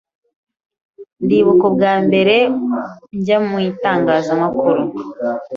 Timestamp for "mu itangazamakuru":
3.47-4.83